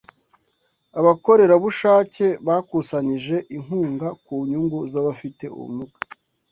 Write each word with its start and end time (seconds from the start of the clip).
Abakorerabushake 0.99 2.25
bakusanyije 2.47 3.35
inkunga 3.55 4.07
ku 4.23 4.33
nyungu 4.49 4.79
z'abafite 4.91 5.45
ubumuga. 5.55 5.95